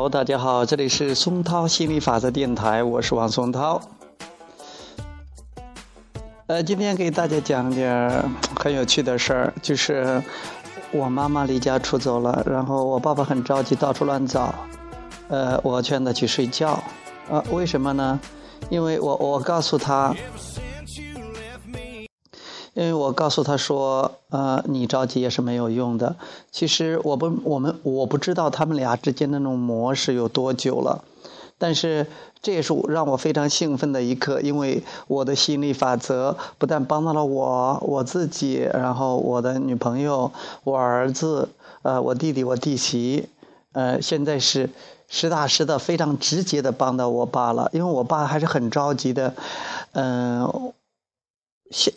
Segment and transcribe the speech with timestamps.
[0.00, 3.78] Hello，大家好，这里是松涛心理法则电台，我是王松涛。
[6.46, 8.24] 呃，今天给大家讲点
[8.58, 10.22] 很有趣的事儿，就是
[10.90, 14.54] 我妈妈离家出走了，然后我爸爸很着急，到处乱找。
[15.28, 16.82] 呃，我劝他去睡觉。
[17.28, 18.18] 呃，为什么呢？
[18.70, 20.16] 因为我我告诉他。
[23.00, 26.16] 我告诉他说，呃，你着急也是没有用的。
[26.52, 31.02] 其实我不，我们我不知道他们俩之间的那种模式有多久了，
[31.56, 32.06] 但是
[32.42, 40.30] 这也是让我非常兴奋的一刻，因为我的心理法则不但帮到了我我自己，然后我的女朋友、
[40.64, 41.48] 我儿子、
[41.82, 43.28] 呃，我弟弟、我弟媳，
[43.72, 44.68] 呃，现在是
[45.08, 49.34] 实打实的、非常直接的帮到我爸了，因为我爸还是很着急的，
[49.92, 50.72] 嗯。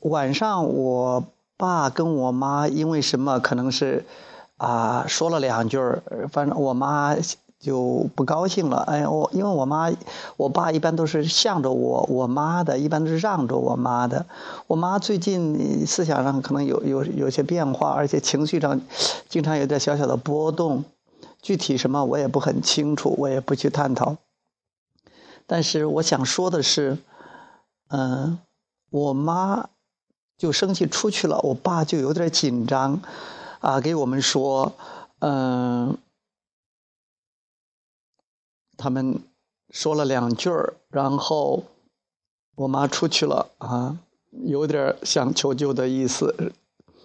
[0.00, 1.24] 晚上，我
[1.58, 4.06] 爸跟我妈因为什么，可能是
[4.56, 6.02] 啊说了两句儿，
[6.32, 7.14] 反正我妈
[7.60, 8.78] 就不高兴了。
[8.86, 9.92] 哎，我因为我妈，
[10.38, 14.24] 我爸一般都是向着我，我妈的一般都是让着我妈的。
[14.68, 18.80] 我妈最近思想上可能有有有些变化，而且情绪上
[19.28, 20.84] 经常有点小小的波动，
[21.42, 24.16] 具体什么我也不很清楚，我也不去探讨。
[25.46, 26.96] 但是我想说的是，
[27.90, 28.38] 嗯。
[28.90, 29.68] 我妈
[30.36, 33.00] 就生气出去了，我爸就有点紧张，
[33.60, 34.72] 啊，给我们说，
[35.18, 35.98] 嗯，
[38.76, 39.20] 他们
[39.70, 41.64] 说了两句儿，然后
[42.54, 43.98] 我妈出去了，啊，
[44.30, 46.52] 有点想求救的意思，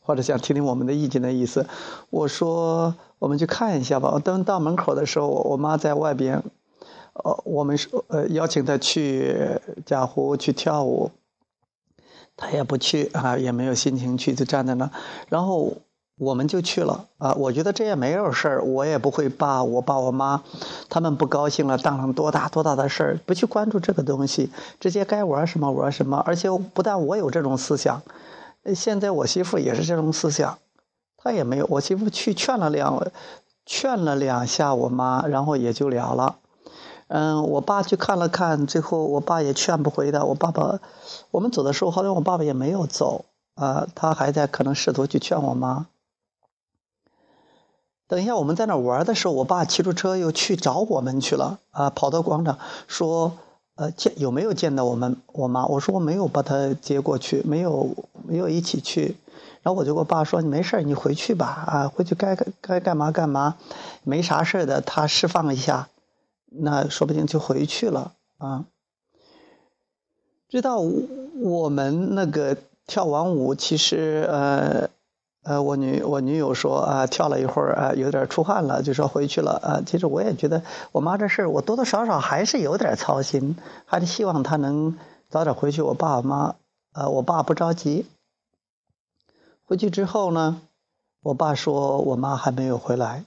[0.00, 1.66] 或者想听听我们的意见的意思。
[2.10, 4.18] 我说，我们去看一下吧。
[4.18, 6.42] 等到门口的时候，我妈在外边，
[7.12, 11.10] 呃，我们说，呃，邀请她去贾湖去跳舞。
[12.36, 14.90] 他也不去啊，也没有心情去，就站在那。
[15.28, 15.72] 然后
[16.18, 17.32] 我们就去了啊。
[17.34, 20.42] 我觉得这也没有事儿，我也不会把我爸我妈
[20.88, 26.22] 他们不高兴了当成多大多大的事儿，不去关注这个东西，直接该玩什么玩什么。
[26.26, 28.02] 而且不但我有这种思想，
[28.74, 30.58] 现在我媳妇也是这种思想，
[31.16, 31.66] 她也没有。
[31.70, 33.10] 我媳妇去劝了两
[33.64, 36.36] 劝了两下我妈，然后也就了了。
[37.08, 40.24] 嗯，我爸去看了看，最后我爸也劝不回他。
[40.24, 40.80] 我爸爸，
[41.30, 43.24] 我们走的时候，好像我爸爸也没有走
[43.54, 45.86] 啊，他还在可能试图去劝我妈。
[48.08, 52.58] 等一下，我们在那玩的时候，我爸骑着车又去找我们去了啊，跑到广场
[52.88, 53.32] 说，
[53.76, 55.64] 呃，见有没有见到我们我妈？
[55.66, 57.88] 我说我没有把他接过去，没有
[58.26, 59.16] 没有一起去。
[59.62, 63.56] 然后我就跟我爸说，你没事你回去吧啊，回去该该干嘛干嘛，
[64.02, 65.88] 没啥事的，他释放一下。
[66.48, 68.64] 那说不定就回去了啊！
[70.48, 74.88] 知道我们那个跳完舞，其实呃
[75.42, 79.82] 呃，我女我女友说啊，跳了一会儿啊，有点出汗了，就说回去了啊。
[79.84, 80.62] 其实我也觉得
[80.92, 84.96] 我妈这事儿，我多多少少还是有点操心，还是希望她能
[85.28, 85.82] 早点回去。
[85.82, 86.54] 我爸我妈
[86.92, 88.06] 呃，我爸不着急。
[89.64, 90.62] 回去之后呢，
[91.22, 93.24] 我爸说我妈还没有回来，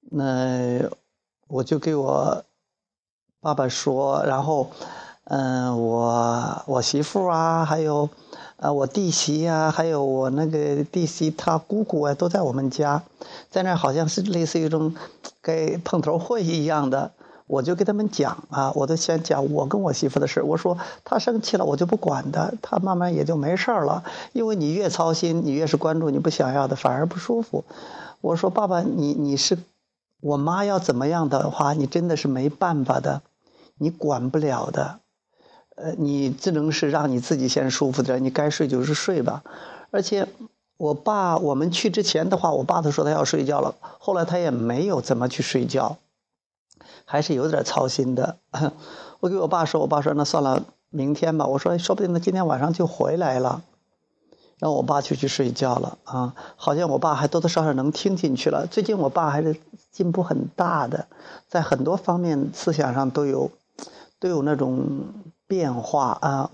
[0.00, 0.90] 那。
[1.48, 2.44] 我就给我
[3.40, 4.68] 爸爸说，然后，
[5.24, 8.08] 嗯，我我媳妇啊，还有，
[8.56, 13.02] 呃，我弟媳呀，还有我那个弟媳她姑姑啊，都在我们家，
[13.48, 14.94] 在那好像是类似于一种
[15.40, 17.12] 给碰头会一样的。
[17.46, 20.42] 我就给他们讲啊，我都先讲我跟我媳妇的事。
[20.42, 24.02] 我说她生气了，我就不管她，她慢慢也就没事了。
[24.32, 27.64] 因为你越操心，你越是关注你不想要的，反而不舒服。
[28.20, 29.56] 我说爸爸，你你是。
[30.20, 33.22] 我妈要怎么样的话，你真的是没办法的，
[33.78, 35.00] 你管不了的，
[35.76, 39.44] 呃，你只能是让你自己先舒服点，你该睡就是睡吧。
[39.90, 40.26] 而且，
[40.78, 45.98] 我爸我们去之前的话，我爸都说他要睡觉了，后来他也没有怎么去睡觉，
[47.04, 48.38] 还是有点操心的。
[49.20, 51.46] 我给我爸说，我爸说那算了，明天吧。
[51.46, 53.62] 我说说不定他今天晚上就回来了。
[54.58, 58.66] 然后我爸就去睡觉了啊，好像我爸还多多少少能听进去了。
[58.66, 59.60] 最近我爸还是
[59.92, 61.08] 进步很大的，
[61.46, 63.50] 在很多方面思想上都有
[64.18, 64.86] 都有那种
[65.46, 66.50] 变化啊，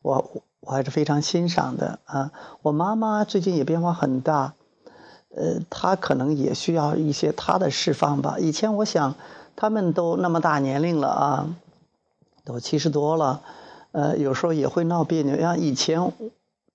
[0.00, 2.32] 我我还是非常欣赏的啊。
[2.62, 4.54] 我妈妈最近也变化很大，
[5.36, 8.38] 呃，她可能也需要一些她的释放吧。
[8.38, 9.14] 以前我想，
[9.54, 11.54] 他们都那么大年龄了啊，
[12.46, 13.42] 都七十多了，
[13.92, 16.10] 呃，有时候也会闹别扭，像以前。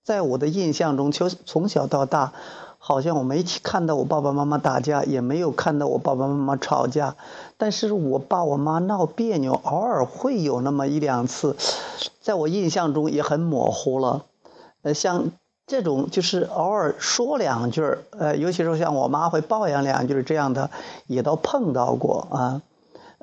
[0.03, 2.33] 在我的印象中，从从小到大，
[2.77, 7.15] 好像我没看到我爸爸妈妈打架，也没有看到我爸爸妈妈吵架。
[7.57, 11.55] 但是我爸我妈闹别扭，偶尔会有那么一两次，
[12.21, 14.25] 在我印象中也很模糊了。
[14.81, 15.31] 呃，像
[15.65, 20.69] 这种就是偶尔说两句儿，呃，尤其是像我妈会抱怨两句这样的，
[21.07, 22.61] 也都碰到过啊。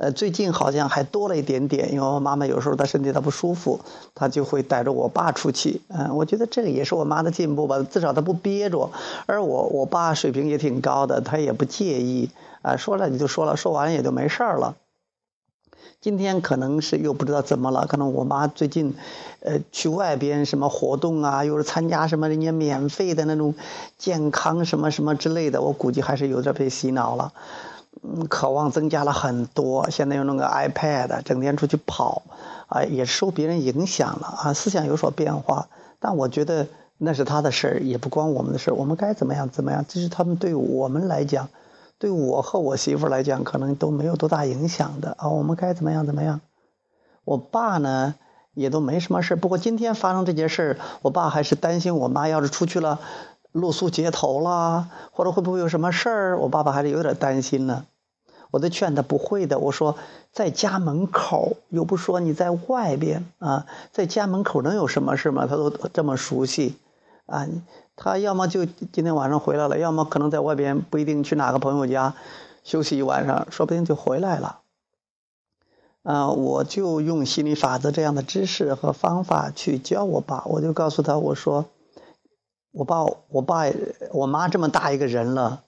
[0.00, 3.78] 呃，最近好像还多了一点点，因为我妈妈有时候她身体她不舒服，
[4.14, 5.82] 她就会带着我爸出去。
[5.88, 8.90] 嗯，我觉得这个也是我妈的进步吧，至少她不憋着。
[9.26, 12.30] 而我我爸水平也挺高的，他也不介意
[12.62, 14.74] 啊，说了你就说了，说完也就没事儿了。
[16.00, 18.94] 今天可能是又不知道怎么了，可能我妈最近，
[19.40, 23.54] 呃，去外边什么活动啊，又是参加什么人家免费的那种
[23.98, 27.34] 健康什么什么之类的，我估计还是有点被洗脑了。
[28.02, 29.90] 嗯，渴望增加了很多。
[29.90, 32.22] 现在用那个 iPad，整天出去跑，
[32.68, 35.68] 啊，也受别人影响了啊，思想有所变化。
[35.98, 36.66] 但我觉得
[36.96, 38.74] 那是他的事儿，也不关我们的事儿。
[38.74, 41.48] 我们该怎么样怎么样，这是他们对我们来讲，
[41.98, 45.28] 对我和我媳妇来讲，可能都没有多大影响的啊。
[45.28, 46.40] 我们该怎么样怎么样。
[47.24, 48.14] 我爸呢，
[48.54, 53.00] 也都没什么事不过今天发生这件事儿，我爸还是担心我妈要是出去了。
[53.52, 56.38] 露宿街头啦，或者会不会有什么事儿？
[56.38, 57.84] 我爸爸还是有点担心呢。
[58.52, 59.58] 我都劝他不会的。
[59.58, 59.96] 我说
[60.32, 65.46] 在家门口，又不说你在外边啊，在家门口能有什么事吗？
[65.48, 66.76] 他都这么熟悉
[67.26, 67.46] 啊，
[67.94, 72.14] 他要么就今天晚上回来了，要么可能在外边不一定去哪个朋友家
[72.64, 74.60] 休息一晚上，说不定就回来了。
[76.02, 81.66] 啊，我就用心理法则这样的知识和方法去教我爸，我就告诉他我说。
[82.72, 83.64] 我爸、我爸、
[84.12, 85.64] 我妈这么大一个人了，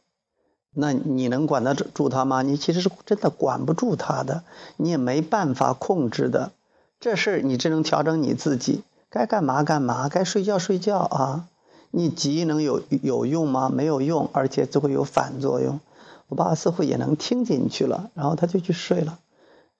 [0.73, 2.43] 那你能管得住他吗？
[2.43, 4.45] 你其实是真的管不住他的，
[4.77, 6.53] 你也没办法控制的。
[7.01, 11.49] 这事儿你只能调整你自己，该干嘛干嘛，该睡觉睡觉啊。
[11.91, 13.69] 你急能有有用吗？
[13.69, 15.81] 没有用，而且就会有反作用。
[16.29, 19.19] 我爸似乎也能听进去了，然后他就去睡了。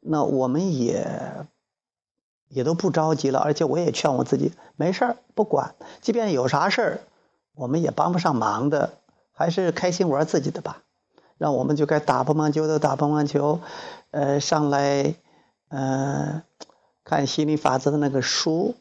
[0.01, 1.47] 那我们也
[2.49, 7.01] 也都不着急了，而且我也劝我自己，没事儿，不管，即便有啥事儿。
[7.55, 8.95] 我们也帮不上忙的，
[9.33, 10.83] 还是开心玩自己的吧。
[11.39, 13.61] 让我们就该打乒乓球的打乒乓球，
[14.13, 15.15] 呃，上来，
[15.71, 16.43] 嗯，
[17.05, 18.77] 看心理法则的那个书，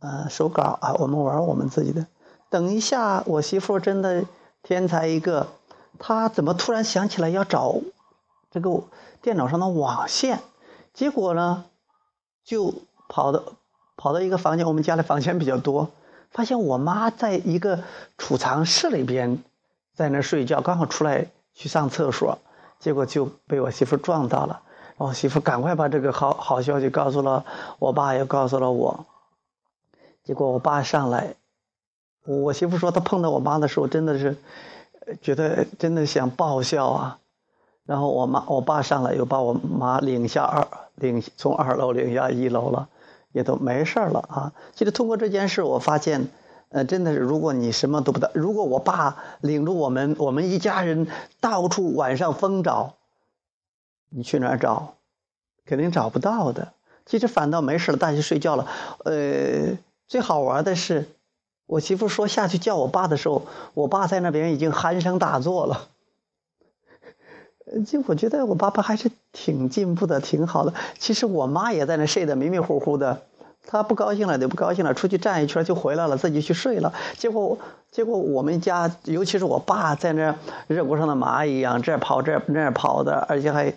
[0.00, 2.06] 呃，手稿啊，我们玩我们自己的。
[2.50, 4.24] 等一下，我媳妇真的
[4.62, 5.46] 天才一个，
[5.98, 7.76] 她怎么突然想起来要找
[8.50, 8.82] 这个
[9.22, 10.40] 电脑上的网线？
[10.92, 11.64] 结果呢，
[12.44, 12.74] 就
[13.08, 13.42] 跑到
[13.96, 15.88] 跑到一个房间，我们家的房间比较多。
[16.32, 17.84] 发现我妈在一个
[18.18, 19.42] 储藏室里边，
[19.94, 22.38] 在那睡觉，刚好出来去上厕所，
[22.78, 24.60] 结果就被我媳妇撞到了。
[24.96, 27.44] 我媳妇赶快把这个好好消息告诉了
[27.78, 29.04] 我爸，也告诉了我。
[30.24, 31.34] 结果我爸上来，
[32.24, 34.36] 我媳妇说她碰到我妈的时候，真的是
[35.20, 37.18] 觉得真的想爆笑啊。
[37.84, 42.88] 然后我妈我爸上来又把我妈领下二领从二楼领下一楼了。
[43.32, 44.52] 也都没事了啊！
[44.74, 46.28] 其实通过这件事，我发现，
[46.68, 51.08] 呃，真的是，如果你什么都不知道，如果我爸领着我们，我们一家人
[51.40, 52.94] 到处晚上疯找，
[54.10, 54.94] 你去哪儿找，
[55.64, 56.72] 肯定找不到的。
[57.04, 58.68] 其实反倒没事了，大家睡觉了。
[59.04, 61.08] 呃，最好玩的是，
[61.66, 65.88] 我媳妇说下去叫我爸的时候，我爸在那边已经鼾声大作了。
[67.86, 70.74] 就我觉得我爸爸还是挺进步的，挺好的。
[70.98, 73.22] 其实我妈也在那睡得迷迷糊糊的，
[73.66, 76.92] 她不高兴了就不高兴了，出去站一圈就回来了，自己去睡了。
[77.16, 77.56] 结果
[77.90, 80.34] 结果我们家，尤其是我爸在那
[80.66, 83.72] 热锅上的蚂蚁一样，这跑这那跑的，而且还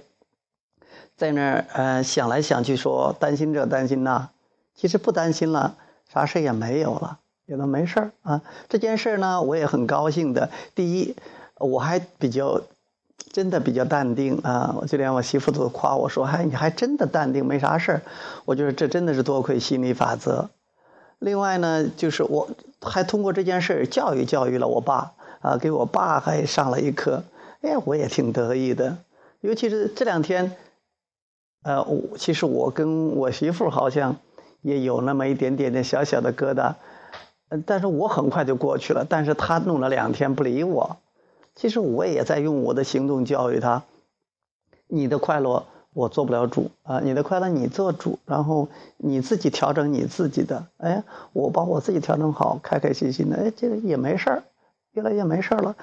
[1.16, 4.30] 在那呃想来想去，说担心这担心那。
[4.74, 5.76] 其实不担心了，
[6.12, 8.42] 啥事也没有了，也都没事儿啊。
[8.68, 10.50] 这件事呢，我也很高兴的。
[10.74, 11.16] 第一，
[11.60, 12.62] 我还比较。
[13.32, 14.76] 真的比较淡定啊！
[14.80, 18.02] 我就连我媳妇都夸我说：“嗨，你还真的淡定，没啥事儿。”
[18.46, 20.50] 我觉得这真的是多亏心理法则。
[21.20, 22.50] 另外呢，就是我
[22.82, 27.24] 还通过这件事儿教育教育了我爸啊，给我爸还上了一课。
[27.62, 28.98] 哎，我也挺得意的。
[29.42, 30.56] 尤其是这两天，
[31.64, 31.86] 呃，
[32.18, 34.16] 其实我跟我媳妇好像
[34.62, 36.76] 也有那么一点点的小小的疙瘩，
[37.66, 39.06] 但是我很快就过去了。
[39.08, 40.98] 但是他弄了两天不理我。
[41.56, 43.84] 其实我也在用我的行动教育他，
[44.88, 54.44] 你的快乐我做不了主啊，你的快乐你做主，然后你自己调整你自己的，哎，我把我自己调整好，开开心心的，哎，这个也没事儿，
[54.92, 55.78] 越来越没事儿了。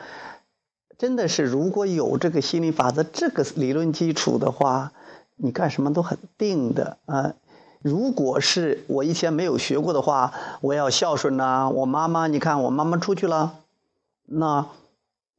[0.98, 4.92] 真的是，如果有这个心理法则这个理论基础的话，
[5.36, 7.32] 你干什么都很定的啊。
[7.80, 13.54] 如果是我以前没有学过的话，我要孝顺呐，我妈妈，你看我妈妈出去了，
[14.26, 14.66] 那。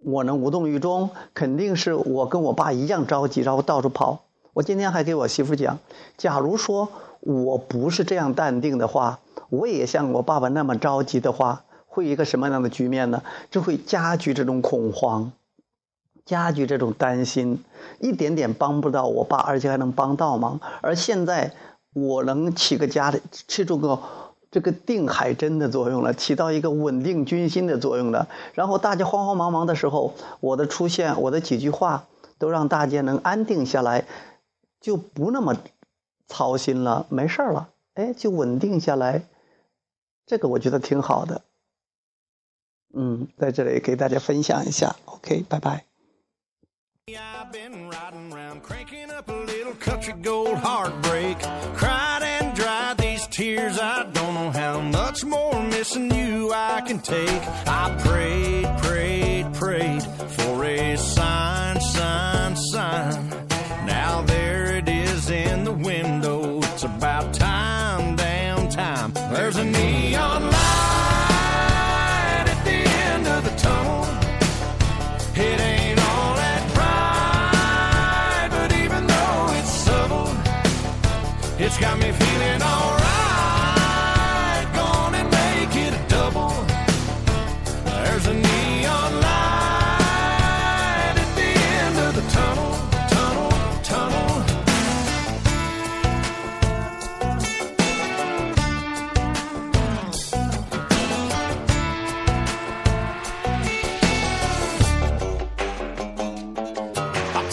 [0.03, 4.23] 我能无动于衷，肯定是我跟我爸一样着急，然后到处跑。
[4.53, 5.79] 我今天还给我媳妇讲，
[6.17, 6.89] 假如说
[7.21, 9.19] 我不是这样淡定的话，
[9.49, 13.23] 我也像我爸爸那么着急的话，会一个什么样的局面呢？
[13.49, 15.31] 就会加剧这种恐慌，
[16.25, 17.63] 加剧这种担心，
[17.99, 20.59] 一点点帮不到我爸，而且还能帮倒忙。
[20.81, 21.53] 而现在
[21.93, 23.99] 我能起个家的，起住个
[24.53, 28.27] 这个定海针的作用了，起到一个稳定军心的作用了。
[28.53, 32.05] 然后大家慌慌忙忙的时候，我的出现，我的几句话，
[32.37, 34.05] 都让大家能安定下来，
[34.79, 35.57] 就不那么
[36.27, 39.23] 操心了，没事了，哎，就稳定下来。
[40.27, 41.41] 这个我觉得挺好的。
[42.93, 44.95] 嗯，在这里给大家分享一下。
[45.05, 45.85] OK，拜拜。
[47.07, 51.41] Yeah, I've been riding around, cranking up a little country gold heartbreak.
[54.63, 57.43] How much more missing you I can take.
[57.81, 60.03] I prayed, prayed, prayed
[60.35, 63.29] for a sign, sign, sign.
[63.85, 66.59] Now there it is in the window.
[66.69, 69.11] It's about time, damn time.
[69.33, 72.45] There's a neon light.
[72.53, 72.79] At the
[73.09, 74.03] end of the tunnel.
[75.47, 80.29] It ain't all that bright, but even though it's subtle,
[81.63, 83.02] it's got me feeling alright.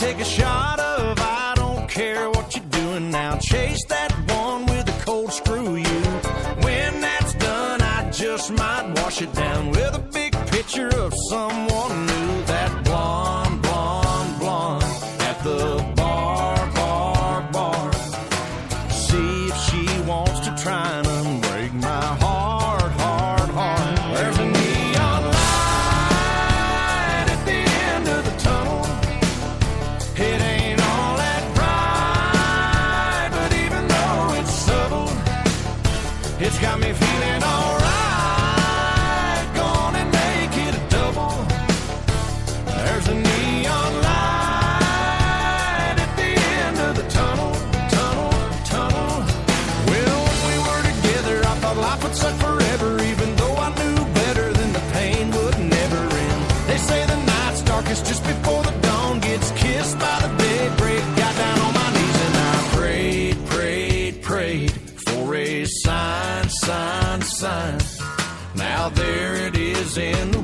[0.01, 3.37] Take a shot of I don't care what you're doing now.
[3.37, 6.01] Chase that one with a cold screw you.
[6.65, 11.70] When that's done, I just might wash it down with a big picture of someone
[69.99, 70.40] in